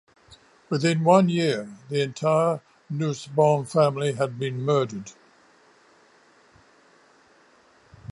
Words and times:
Within 0.71 1.03
one 1.03 1.29
year, 1.29 1.77
the 1.89 2.01
entire 2.01 2.61
Nussbaum 2.89 3.65
family 3.65 4.13
had 4.13 4.39
been 4.39 4.59
murdered. 4.63 5.11